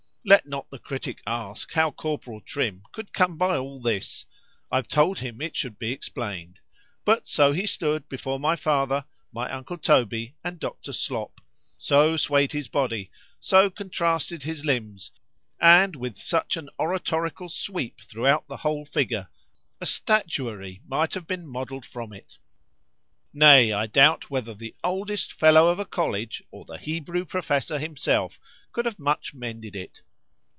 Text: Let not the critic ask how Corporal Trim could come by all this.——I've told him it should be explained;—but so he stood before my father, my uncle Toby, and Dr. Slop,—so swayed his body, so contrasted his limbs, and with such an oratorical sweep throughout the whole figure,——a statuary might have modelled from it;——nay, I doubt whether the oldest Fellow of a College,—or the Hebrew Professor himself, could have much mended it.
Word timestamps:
Let 0.23 0.45
not 0.45 0.69
the 0.69 0.77
critic 0.77 1.19
ask 1.25 1.73
how 1.73 1.89
Corporal 1.89 2.41
Trim 2.41 2.83
could 2.91 3.11
come 3.11 3.39
by 3.39 3.57
all 3.57 3.81
this.——I've 3.81 4.87
told 4.87 5.17
him 5.17 5.41
it 5.41 5.55
should 5.55 5.79
be 5.79 5.91
explained;—but 5.91 7.27
so 7.27 7.53
he 7.53 7.65
stood 7.65 8.07
before 8.07 8.39
my 8.39 8.55
father, 8.55 9.05
my 9.33 9.51
uncle 9.51 9.79
Toby, 9.79 10.35
and 10.43 10.59
Dr. 10.59 10.93
Slop,—so 10.93 12.17
swayed 12.17 12.51
his 12.51 12.67
body, 12.67 13.09
so 13.39 13.71
contrasted 13.71 14.43
his 14.43 14.63
limbs, 14.63 15.09
and 15.59 15.95
with 15.95 16.19
such 16.19 16.55
an 16.55 16.69
oratorical 16.77 17.49
sweep 17.49 17.99
throughout 18.01 18.47
the 18.47 18.57
whole 18.57 18.85
figure,——a 18.85 19.85
statuary 19.87 20.81
might 20.87 21.15
have 21.15 21.27
modelled 21.45 21.83
from 21.85 22.13
it;——nay, 22.13 23.73
I 23.73 23.87
doubt 23.87 24.29
whether 24.29 24.53
the 24.53 24.75
oldest 24.83 25.33
Fellow 25.33 25.67
of 25.69 25.79
a 25.79 25.85
College,—or 25.85 26.65
the 26.65 26.77
Hebrew 26.77 27.25
Professor 27.25 27.79
himself, 27.79 28.39
could 28.71 28.85
have 28.85 28.99
much 28.99 29.33
mended 29.33 29.75
it. 29.75 30.03